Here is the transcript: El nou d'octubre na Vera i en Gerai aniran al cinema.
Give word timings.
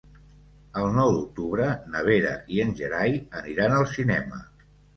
El 0.79 0.87
nou 0.95 1.11
d'octubre 1.17 1.67
na 1.93 2.03
Vera 2.09 2.33
i 2.57 2.63
en 2.65 2.75
Gerai 2.81 3.17
aniran 3.43 3.79
al 3.79 3.89
cinema. 3.95 4.45